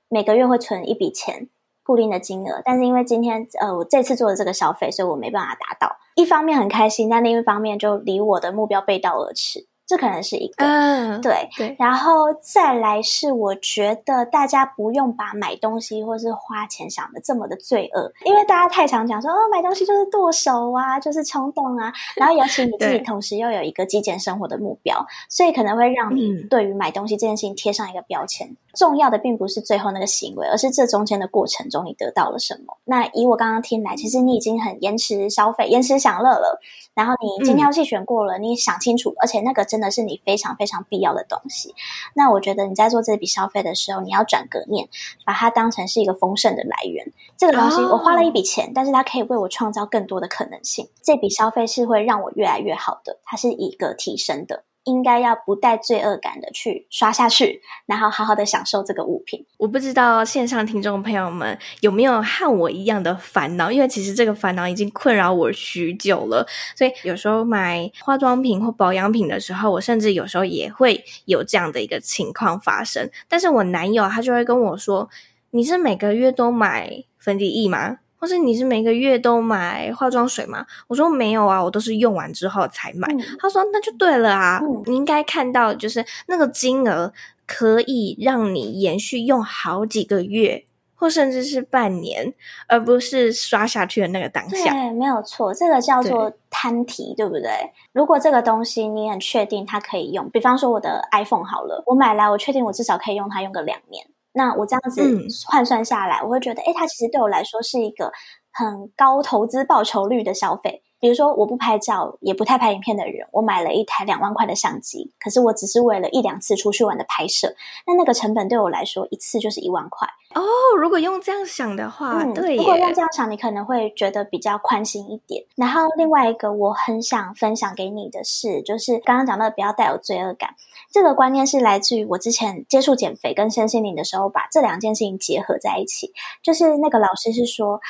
[0.08, 1.50] 每个月会存一笔钱。
[1.86, 5.96] 固定的金额，但是因为今天呃我这次做的这个消费，所以我没办法达到。
[6.16, 9.68] 一方面很开心，但另一方面就离我的目标背道而驰。
[9.86, 28.48] 这可能是一个，嗯，对对，然后再来是我觉得大家不用把买东西或是花钱想的这么的罪恶，因为大家太常讲说哦，买东西就是剁手啊，就是冲动啊， 然后尤其你自己同时又有一个极简生活的目标，所以可能会让你对于买东西这件事情贴上一个标签。
[28.48, 32.76] 嗯、重要的并不是最后那个行为，而是这中间的过程中你得到了什么。
[32.86, 36.60] 那以我刚刚听来，其实你已经很延迟消费、延迟享乐了，
[36.92, 39.75] 然后你精挑细选过了，嗯、你想清楚，而且那个真。
[39.76, 41.74] 真的是你非常非常必要的东西。
[42.14, 44.88] 那我觉得你在做这笔消费的时候，你要转个念，
[45.26, 47.12] 把它当成是一个丰盛的来源。
[47.36, 50.88] 这个东西我花了一笔钱，但是它可以为我创造更多的可能性。
[51.02, 54.64] 这笔消费是会让我越来越好的，它是一个提升的。
[54.86, 59.44] 应该要不带罪恶感的去刷下去，然后好好的享受这个物品。
[59.58, 66.46] 我不知道线上听众朋友们有没有和我一样的烦恼，因为其实这个烦恼已经困扰我许久了。
[66.76, 73.10] 所以有时候买化妆品或保养品的时候，我甚至有时候也会有这样的一个情况发生。
[73.28, 75.10] 但是我男友他就会跟我说
[75.50, 80.64] ：“你是每个月都买粉底液吗？”或是你是每个月都买化妆水吗？
[80.88, 83.06] 我说没有啊，我都是用完之后才买。
[83.12, 87.12] 嗯、他说那就对了啊，嗯、你应该看到就是那个金额
[87.46, 92.32] 可以让你延续用好几个月，或甚至是半年，
[92.66, 94.72] 而不是刷下去的那个当下。
[94.72, 97.50] 对，没有错，这个叫做摊提，对，对不对？
[97.92, 104.06] 如果这个东西你很确定它可以用，比方说我的 iPhone 好了，我买来我确定我至少可以用它用个两年。
[104.36, 108.12] 那我这样子换算下来，嗯、我会觉得，哎，它其实对我来说是一个
[108.52, 110.82] 很高投资报酬率的消费。
[110.98, 117.54] 比如说，我不拍照，也不太拍影片的人，我买了一台两万块的相机，可是我只是为了一两次出去玩的拍摄，
[117.86, 120.08] 那那个成本对我来说，一次就是一万块。
[120.34, 120.42] 哦，
[120.78, 125.44] 如果用这样想的话，嗯、对，如果用这样想，你可能会觉得比较宽心一点。
[125.54, 130.54] 然后另外一个我很想分享给你的是，就是刚刚讲到的不要带有罪恶感，
[130.90, 136.12] 这个观念是来自于我之前接触减肥跟身心灵的时候，把这两件事情结合在一起。
[136.42, 137.80] 就是那个老师是说。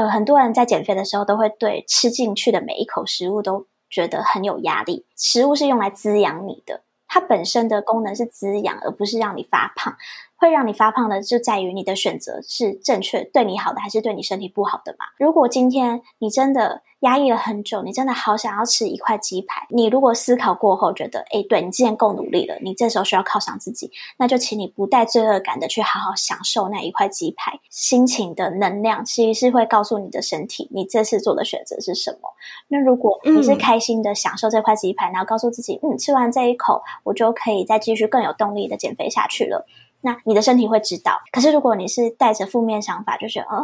[0.00, 5.04] 呃，很多人在减肥的时候都会对吃进去的每一口食物都觉得很有压力。
[5.14, 9.94] 食物是用来滋养你的，它本身的功能是滋养，而不是让你发胖。
[10.40, 15.04] 会让你发胖的就在于你的选择是正确，对你好的还是对你身体不好的嘛？
[15.18, 32.30] 如果今天你真的压抑了很久，你真的好想要吃一块鸡排，你如果思考过后觉得，诶，对，你之前够努力了，你这时候需要犒赏自己，那就请你不带罪恶感的去好好享受那一块鸡排，心情的能量其实是会告诉你的身体，你这次做的选择是什么。
[32.68, 39.66] 那如果你是开心的享受这块鸡排，嗯、然后告诉自己，嗯，吃完这一口，我就可以再继续更有动力的减肥下去了。
[40.02, 43.58] 那你的身体会知道，可是如果你是带着负面想法，就是啊，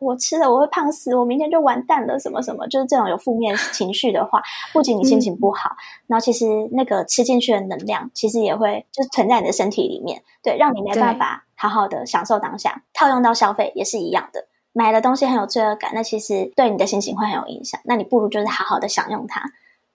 [0.00, 4.40] 我吃了我会胖死，我明天就完蛋了，什么什么，就是这种有负面情绪的话，
[4.72, 12.82] 不仅你心情不好，嗯、然后其实那个吃进去的能量，其实也会就是存在你的身体里面，对，让你没办法好好的享受当下。
[12.94, 17.80] 套用到消费也是一样的，买的东西很有罪恶感，那其实对你的心情会很有影响。
[17.84, 19.42] 那你不如就是好好的享用它。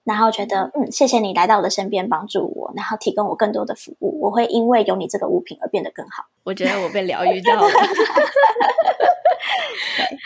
[0.05, 6.25] 然后觉得，嗯，谢谢你来到我的身边帮助我，然后提供我更多的服务，我会因为有你这个物品而变得更好。
[6.43, 7.67] 我觉得我被疗愈到了。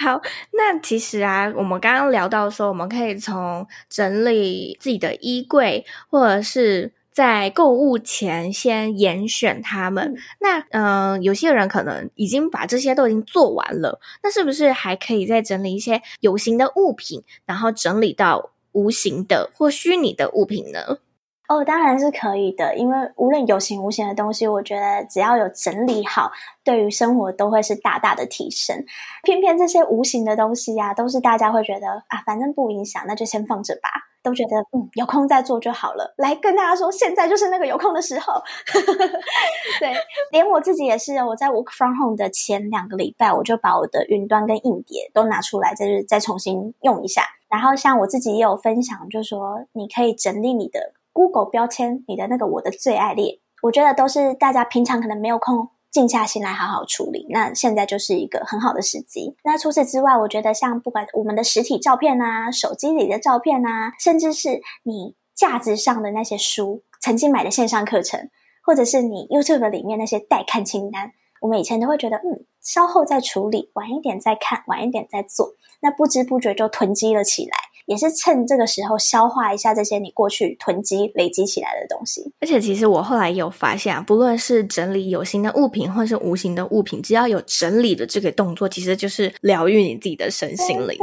[0.04, 10.14] 好，那其实啊，我们刚刚聊到说，我们可以从整理自己的衣柜，或者是在购物前先严选它们。
[10.14, 21.00] 嗯、那嗯、呃，有些人可能已经把这些都已经做完了，那是不是还可以再整理一些有形的物品，然后整理到无形的或虚拟的物品呢？
[21.48, 26.32] 哦，当然是可以的，因为无论有形无形的东西，我觉得只要有整理好，
[26.64, 28.86] 对于生活都会是大大的提升。
[29.24, 33.90] 偏偏这些无形的东西呀、啊，都是大家会觉得啊，反正不影响，那就先放着吧。
[34.22, 36.14] 都觉得嗯，有空再做就好了。
[36.18, 38.34] 来跟大家说，现在就是那个有空的时候。
[39.80, 39.94] 对，
[40.32, 47.24] 连我自己也是，我在 work from home 的前两个礼拜，我就把我的云端跟硬碟都拿出来，就是再重新用一下。
[47.50, 59.36] 然后像我自己也有分享，就说你可以整理你的 Google 标签，你的那个我的最爱列，我觉得都是大家平常可能没有空静下心来好好处理，那现在就是一个很好的时机。
[59.44, 68.30] 那除此之外，我觉得像不管我们的实体照片啊、手机里的照片啊，甚至是你架子上的那些书、曾经买的线上课程，
[68.64, 75.56] 或者是你 YouTube 里面那些待看清单，我们以前都会觉得，嗯，稍后再处理，晚一点再看，晚一点再做。
[75.82, 77.52] 那不知不觉就囤积了起来，
[77.86, 82.34] 也是趁这个时候消化一下这些你过去囤积累积起来的东西。
[82.42, 90.98] 而且，其实我后来有发现啊，不论是整理有形的物品，或是无形的物品，只要有整理的这个动作，其实就是疗愈你自己的身心灵。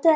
[0.00, 0.12] 对，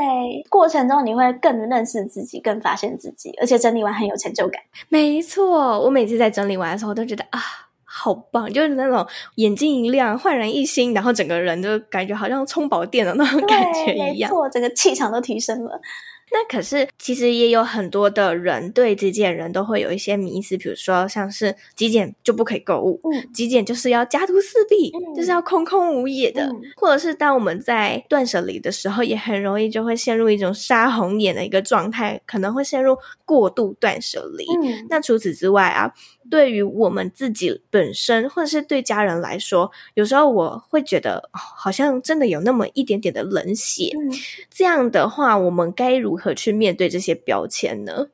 [0.49, 4.63] 过程中你会更认识自己，更发现自己，而且整理完很有成就感。
[4.89, 7.66] 没错，我每次在整理完的时候，都觉得啊。
[7.99, 9.07] 好棒，就是那种
[9.37, 14.31] 眼睛一亮、焕然一新，然后整个人就感觉好像充饱电的那种感觉一样。
[14.31, 15.81] 没错，整个气场都提升了。
[16.33, 34.45] 那可是其实也有很多的人对极简人都会有一些迷思，比如说像是极简就不可以购物，嗯，极简就是要家徒四壁，嗯，就是要空空无也的，嗯，或者是当我们在断舍离的时候，也很容易就会陷入一种杀红眼的一个状态，可能会陷入过度断舍离。
[34.67, 35.95] 嗯，那除此之外啊。
[36.31, 43.91] 对于我们自己本身，或者是对家人来说，有时候我会觉得，哦，好像真的有那么一点点的冷血。
[43.97, 44.13] 嗯，
[44.51, 48.09] 这样的话，我们该如何去面对这些标签呢？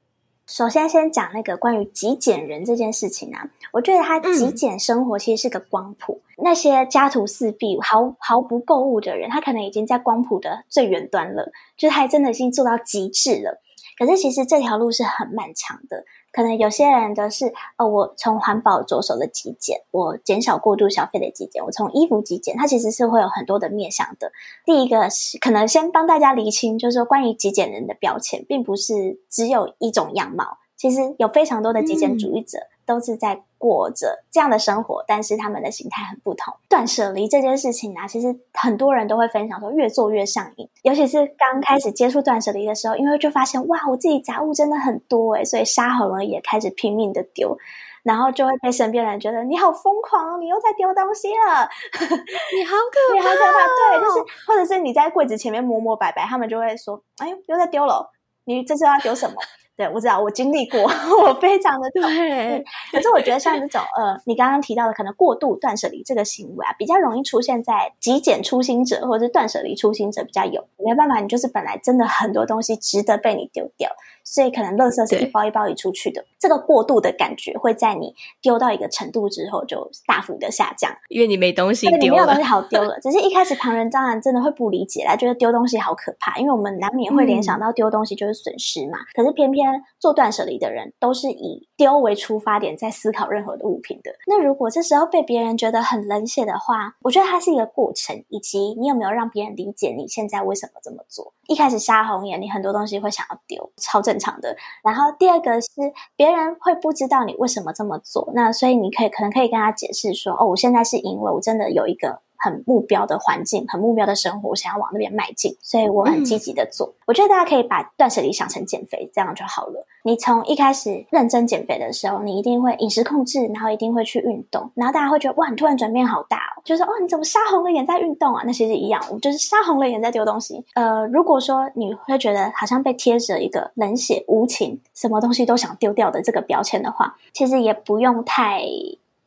[0.44, 6.20] 首先，先讲那个关于极简人这件事情啊，我觉得他极简生活其实是个光谱。
[6.36, 13.62] 嗯，那些家徒四壁、毫毫不购物的人，他可能已经在光谱的最远端了，就是他真的已经做到极致了。
[13.96, 16.04] 可是，其实这条路是很漫长的。
[16.32, 24.32] 可能有些人的是，哦，我从环保着手的极简，我减少过度消费的极简，我从衣服极简，它其实是会有很多的面向的。
[24.64, 32.58] 第一个是可能先帮大家厘清，就是说关于极简人的标签，并不是只有一种样貌，其实有非常多的极简主义者。
[32.58, 36.54] 嗯都是在过着这样的生活，但是他们的形态很不同。
[36.68, 40.68] 断舍离这件事情啊，其实很多人都会分享说，越做越上瘾。
[40.82, 47.56] 尤其是刚开始接触断舍离的时候，因为就发现哇，我自己杂物真的很多诶，所以杀好了也开始拼命的丢，
[48.02, 51.68] 然后就会被身边人觉得你好疯狂，你又在丢东西了，
[52.00, 53.66] 你好可怕，你好可怕。
[53.66, 58.10] 对，就是或者是你在柜子前面摸摸摆摆，他们就会说，哎呦，又在丢了，
[58.44, 59.36] 你这次要丢什么？
[59.74, 60.80] 对，我知道，我经历过，
[61.24, 62.02] 我非常的痛。
[62.02, 70.68] 对，可是我觉得像这种呃，你刚刚提到的可能过度断舍离这个行为啊，比较容易出现在极简初心者或者是断舍离初心者比较有。
[70.76, 73.90] 没办法，你就是本来真的很多东西值得被你丢掉。
[74.24, 82.98] 所以可能垃圾是一包一包移出去的，这个过度的感觉会在你丢到一个程度之后就大幅的下降，因为你没东西丢了，你没有东西好丢了。
[83.00, 88.98] 只是一开始旁人当然真的会不理解啦，觉得丢东西好可怕，因为我们难免会联想到丢东西就是损失嘛。
[88.98, 94.12] 嗯、可是偏偏做断舍离的人都是以丢为出发点在思考任何的物品的。
[94.26, 101.32] 那如果这时候被别人觉得很冷血的话，我觉得它是一个过程，以及你有没有让别人理解你现在为什么这么做。
[101.48, 104.54] 一开始杀红眼，你很多东西会想要丢，超正正常的。
[104.84, 105.68] 然后第二个是
[106.16, 112.20] 别人会不知道你为什么这么做，那所以你可以可能可以跟他解释说，哦，我现在是因为我真的有一个。
[112.42, 116.88] 很目标的环境，很目标的生活，我想要往那边迈进，所以我很积极的做。
[116.88, 116.94] 嗯。
[117.06, 119.86] 我觉得大家可以把断舍离想成减肥，这样就好了。
[120.04, 128.42] 你从一开始认真减肥的时候，你一定会饮食控制，然后一定会去运动，然后大家会觉得哇，你突然转变好大哦，就是哦，你怎么杀红了眼在运动啊？
[128.44, 130.64] 那其实一样，我就是杀红了眼在丢东西。
[130.74, 138.64] 呃，如果说你会觉得好像被贴着一个冷血无情、什么东西都想丢掉的这个标签的话，其实也不用太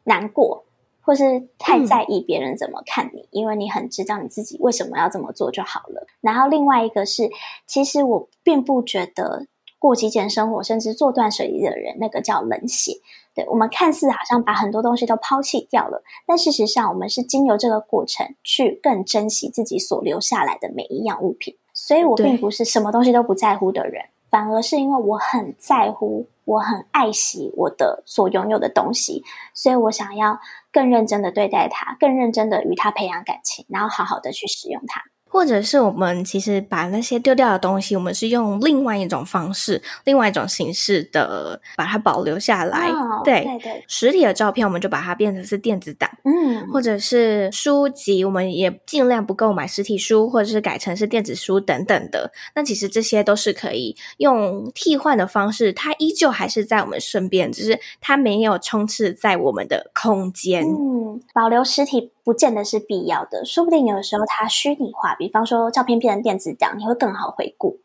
[0.04, 0.64] 难过。
[1.06, 6.08] 或是太在意别人怎么看你，嗯，因为你很知道你自己为什么要这么做就好了。
[6.20, 7.30] 然后另外一个是，
[7.68, 9.46] 其实我并不觉得
[9.78, 12.94] 过极简生活甚至做断舍离的人那个叫冷血。
[13.36, 21.56] 对，我们看似好像把很多东西都抛弃掉了，但事实上我们是经由这个过程去更珍惜自己所留下来的每一样物品。
[21.74, 24.06] 所以我并不是什么东西都不在乎的人。
[24.30, 30.38] 反而是因为我很在乎，我很爱惜我的所拥有的东西，所以我想要
[30.75, 35.01] 更认真的对待他，更认真的与他培养感情，然后好好的去使用它。
[35.36, 42.88] 或者是我们其实把那些丢掉的东西，我们是用另外一种方式、另外一种形式的把它保留下来。
[42.88, 52.32] 哦、对对对，实体的照片我们就把它变成是电子档，嗯，或者是书籍，我们也尽量不购买实体书，或者是改成是电子书等等的。
[52.56, 60.63] 那其实这些都是可以用替换的方式，它依旧还是在我们身边，只是它没有充斥在我们的空间。
[60.63, 62.13] 嗯，保留实体。
[62.25, 67.79] 不见得是必要的，说不定有时候它虚拟化，比方说照片变成电子档，你会更好回顾，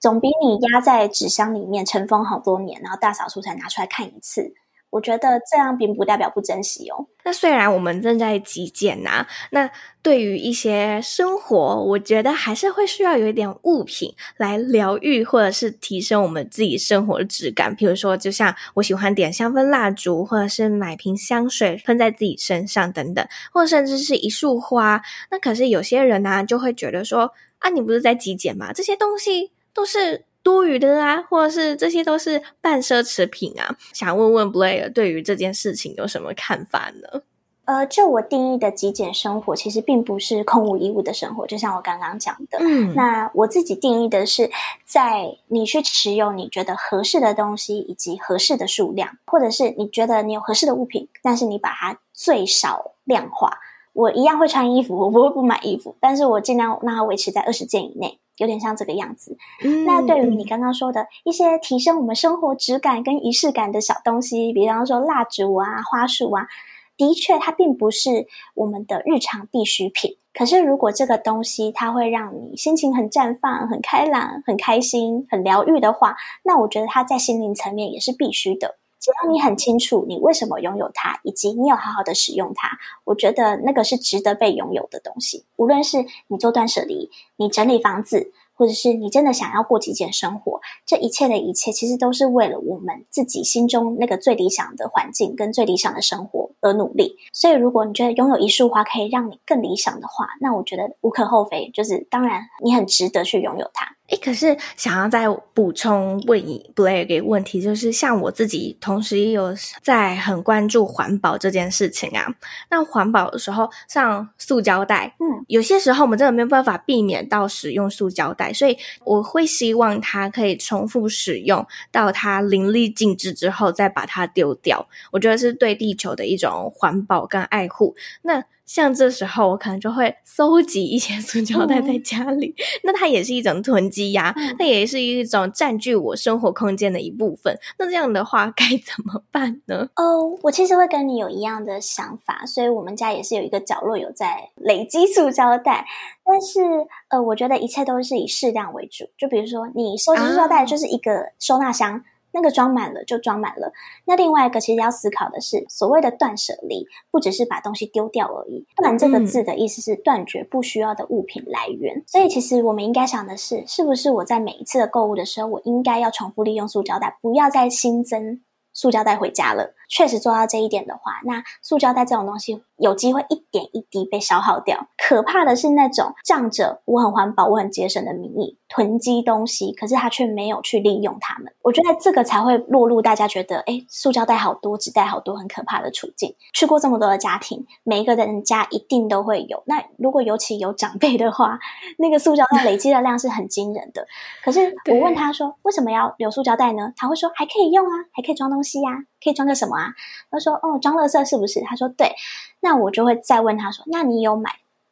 [0.00, 4.52] 总比你压在纸箱里面尘封好多年，然后大扫除才拿出来看一次。
[4.94, 7.04] 我觉得这样并不代表不珍惜哦。
[7.24, 9.68] 那虽然我们正在极简呐，那
[10.02, 17.74] 对于一些生活，我觉得还是会需要有一点物品来疗愈，或者是提升我们自己生活的质感。
[17.74, 25.02] 比如说，就像我喜欢点香氛蜡烛，或者是买瓶香水喷在自己身上等等，或者甚至是一束花。
[25.28, 28.72] 那可是有些人呢，就会觉得说啊，你不是在极简吗？
[28.72, 30.24] 这些东西都是。
[30.44, 33.76] 多余的啊，或者是这些都是半奢侈品啊。
[33.92, 37.22] 想问问 Blair 对于这件事情有什么看法呢？
[37.64, 41.46] 呃，就我定义的极简生活，其实并不是空无一物的生活。
[41.46, 44.50] 就像我刚刚讲的，嗯，那我自己定义的是，
[44.84, 53.58] 在你去持有你觉得合适的东西，以及合适的数量，或者是你觉得你有合适的物品，但是你把它最少量化。
[53.94, 59.38] 我一样会穿衣服，我不会不买衣服，但是我尽量让它维持在二十件以内，有点像这个样子。
[59.64, 66.48] 嗯、那对于你刚刚说的一些提升我们生活质感跟仪式感的小东西，比方说蜡烛啊、花束啊，
[66.96, 70.16] 的确它并不是我们的日常必需品。
[70.32, 78.74] 可是如果这个东西它会让你心情很绽放、很开朗、很开心、很疗愈的话，那我觉得它在心灵层面也是必须的。
[79.04, 85.44] 只要你很清楚你为什么拥有它，以及你有好好的使用它，我觉得那个是值得被拥有的东西。
[85.56, 97.18] 无论是你做断舍离，你整理房子，或者是你真的想要过极简生活，这一切的一切，其实都是为了我们自己心中那个最理想的环境跟最理想的生活而努力。
[97.34, 103.94] 所以，如果你觉得拥有一束花可以让你更理想的话，那我觉得无可厚非，就是当然你很值得去拥有它。
[104.08, 112.26] 诶，可是想要再补充问你 Blair 一个问题，就是像我自己，同时也有在很关注环保这件事情啊。
[112.70, 124.86] 那环保的时候，像塑胶袋，嗯，有些时候我们真的没有办法避免到使用塑胶袋，所以我会希望它可以重复使用到它淋漓尽致之后，再把它丢掉。
[125.12, 127.96] 我觉得是对地球的一种环保跟爱护。
[128.20, 137.56] 那像这时候，我可能就会搜集一些塑胶袋在家里，嗯、那它也是一种囤积呀，那、嗯、也是一种占据我生活空间的一部分。
[137.78, 139.88] 那这样的话该怎么办呢？
[139.96, 145.84] 哦，我其实会跟你有一样的想法，所以我们家也是有一个角落有在累积塑胶袋，
[146.24, 146.60] 但是
[147.08, 149.04] 呃，我觉得一切都是以适量为主。
[149.18, 151.96] 就比如说，你收集塑胶袋就是一个收纳箱。
[151.96, 152.02] 啊
[152.34, 153.72] 那个装满了就装满了。
[154.04, 158.66] 那另外一个其实要思考的是，所谓的断舍离，不只是把东西丢掉而已。
[158.76, 162.02] 断这个字的意思是断绝不需要的物品来源。
[162.06, 169.74] 所以其实我们应该想的是，是不是我在每一次的购物的时候，我应该要重复利用塑胶袋，不要再新增塑胶袋回家了。
[169.88, 174.88] 确实做到这一点的话，那塑胶袋这种东西有机会一点一滴被消耗掉。
[174.96, 181.52] 可怕的是那种仗着我很环保、我很节省的名义囤积东西，可是他却没有去利用它们。
[181.62, 186.34] 我觉得这个才会落入大家觉得，诶，塑胶袋好多，纸袋好多，很可怕的处境。
[186.52, 189.62] 去过这么多的家庭，每一个人家一定都会有。
[189.66, 191.58] 那如果尤其有长辈的话，
[191.98, 194.06] 那个塑胶袋累积的量是很惊人的。
[194.42, 196.92] 可是我问他说，为什么要留塑胶袋呢？
[196.96, 198.96] 他会说，还可以用啊，还可以装东西呀、啊。
[199.24, 199.94] 可以装个什么啊？
[200.30, 202.14] 他说：“哦，装垃圾是不是？”他说：“对。”
[202.60, 204.50] 那我就会再问他说：“那你有买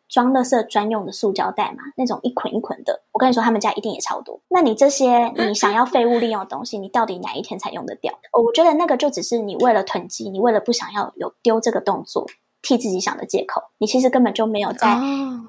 [0.08, 1.84] 装垃圾专用的塑胶袋吗？
[1.96, 3.02] 那种一捆一捆的？
[3.12, 4.40] 我跟你说，他们家一定也超多。
[4.48, 8.12] 那你这些 你想要废物利用的东西，你到底哪一天才用得掉？
[8.32, 12.26] 我觉得那个就只是你为了囤积，你为了不想要有丢这个动作，
[12.62, 13.62] 替自己想的借口。
[13.78, 14.98] 你其实根本就没有在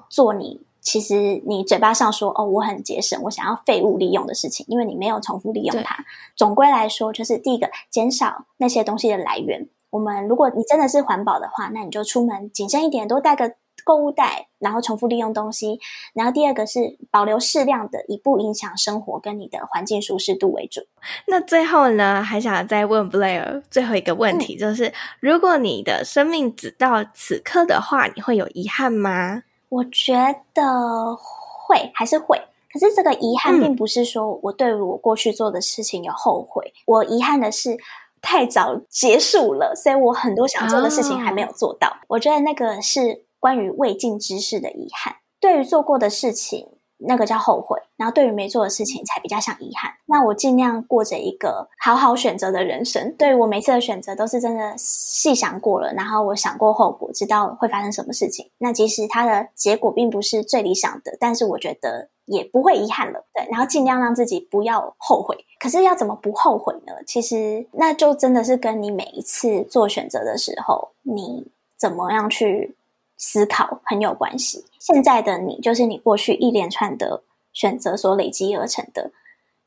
[0.08, 6.04] 做你。”其实你嘴巴上说哦，我很节省，我想要废物利用的事情，因为你没有重复利用它。
[6.36, 9.66] 总归来说，就是第一个，减少那些东西的来源。
[9.90, 15.80] 我们如果你真的是环保的话，那你就出门谨慎一点，多带个购物袋，然后重复利用东西。
[16.12, 20.82] 然后第二个是保留适量的，以不影响生活跟你的环境舒适度为主。
[21.28, 29.44] 那最后呢，还想再问 Blair 最后一个问题，嗯、就是如果你的生命只到此刻的话，你会有遗憾吗？
[29.74, 30.14] 我觉
[30.52, 32.40] 得会还是会，
[32.72, 37.76] 可是这个遗憾并不是说我对我过去做的事情有后悔，嗯、我遗憾的是
[38.22, 41.88] 太早结束了，所以我很多想做的事情还没有做到。
[41.88, 46.68] 哦、我觉得那个是关于未尽之事的遗憾，对于做过的事情。
[46.98, 49.92] 那个叫后悔，然后对于没做的事情才比较像遗憾。
[50.06, 53.14] 那我尽量过着一个好好选择的人生。
[53.16, 58.50] 对于我每次的选择都是真的细想过了，然后我想过后果，知道会发生什么事情。
[58.58, 63.24] 那即使它的结果并不是最理想的，但是我觉得也不会遗憾了。
[63.34, 65.36] 对，然后尽量让自己不要后悔。
[65.58, 66.92] 可是要怎么不后悔呢？
[67.06, 72.76] 其实那就真的是跟你每一次做选择的时候，你怎么样去。
[73.16, 74.64] 思考很有关系。
[74.78, 79.12] 现在的你就是你过去一连串的选择所累积而成的，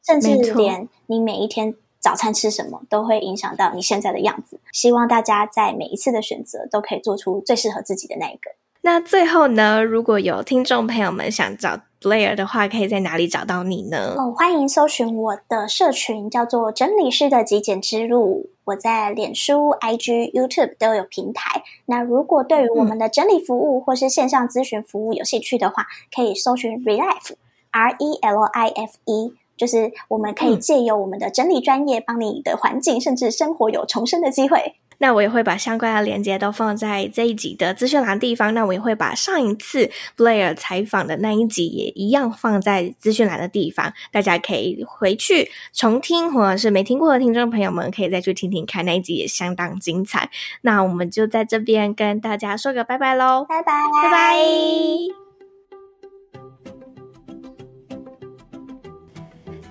[0.05, 4.59] 甚至连你每一天早餐吃什么都会影响到你现在的样子。
[4.71, 8.51] 希望大家在每一次的选择都可以做出最适合自己的那一个。
[8.81, 14.15] 那最后呢，如果有听众朋友们想找 Blair 的话，可以在哪里找到你呢？
[14.17, 18.49] 哦，欢迎搜寻我的社群，叫做“整理师的极简之路”。
[18.65, 21.63] 我在脸书、IG、YouTube 都有平台。
[21.85, 34.75] 那如果对于我们的整理服务或是线上咨询服务有兴趣的话，可以搜寻 Relife，R E L I F E，就是我们可以借由我们的整理专业，帮你的环境甚至生活有重生的机会。
[34.99, 38.53] 那我也会把相关的链接都放在这一集的资讯栏地方。
[38.53, 50.29] 那我也会把上一次 Blair 采访的那一集也一样放在资讯栏的地方，大家可以回去重听，或者是没听过的听众朋友们可以再去听听看，那一集也相当精彩。
[50.61, 53.73] 那我们就在这边跟大家说个拜拜喽，拜拜，
[54.03, 55.26] 拜拜。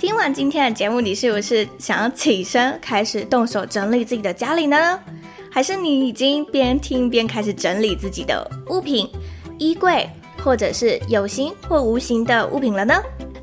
[0.07, 4.96] 听完今天的节目，你是不是想要起身开始动手整理自己的家里呢？
[5.50, 9.11] 还是你已经边听边开始整理自己的物品、
[9.59, 10.09] 衣柜，
[10.44, 12.94] 或者是有形或无形的物品了呢？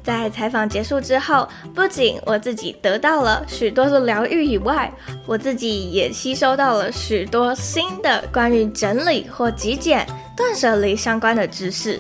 [0.06, 1.46] 在采访结束之后，
[1.76, 4.90] 不仅我自己得到了许多的疗愈以外，
[5.26, 10.08] 我自己也吸收到了许多新的关于整理或极简、
[10.38, 12.00] 断舍离相关的知识。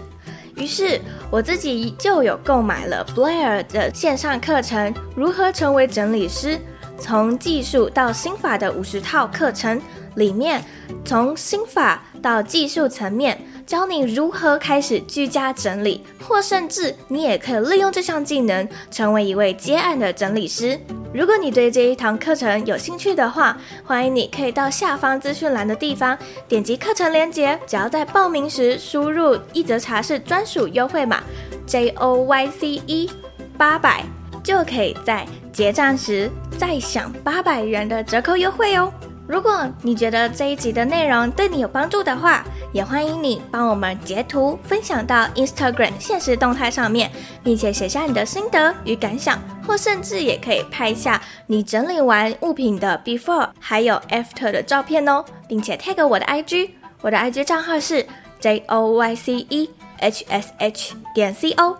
[0.55, 0.99] 于是
[1.31, 6.59] 我自己就有购买了 Blair 的线上课程《如何成为整理师：
[6.99, 9.79] 从技术到心法的五十套课程》
[10.15, 10.63] 里面，
[11.03, 20.79] 从心法到技术层面，教你如何开始居家整理，或甚至你也可以利用这项技能成为一位接案的整理师。
[21.13, 23.55] 如果你对这一堂课程有兴趣的话，
[23.85, 31.21] 欢迎你可以到下方资讯栏的地方点击课程链接，只要在报名时输入一则茶室专属优惠码
[31.67, 33.11] J O Y C E
[33.55, 34.03] 八百，
[34.43, 38.91] 就可以在结账时再享八百元的折扣优惠哦。
[39.25, 42.43] 如果你觉得这一集的内容对你有帮助的话，
[42.73, 47.09] 也欢迎你帮我们截图分享到 Instagram 现实动态上面，
[47.41, 56.71] 并且写下你的心得与感想，或甚至也可以拍下你整理完物品的 before 还有 after 的照片哦，并且 tag 我的 IG，
[57.01, 58.05] 我的 IG 账号是
[58.41, 59.69] J O Y C E
[59.99, 61.77] H S H 点 C O。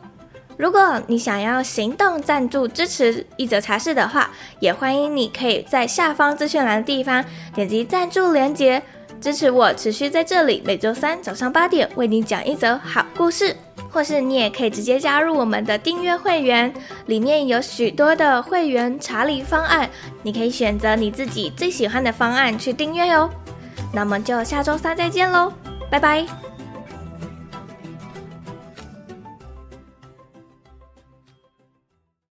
[0.58, 4.30] 如果你想要行动赞助支持一则茶室的话，
[4.60, 7.24] 也欢迎你可以在下方资讯栏的地方
[7.54, 8.82] 点击赞助链接，
[9.20, 13.56] 支持我持续在这里每周三早上八点为你讲一则好故事。
[13.92, 16.74] 或是你也可以直接加入我们的订阅会员，
[17.06, 19.88] 里面有许多的会员查理方案，
[20.24, 23.30] 你可以选择你自己最喜欢的方案去订阅哟。
[23.94, 25.54] 那么就下周三再见喽，
[25.92, 26.53] 拜拜。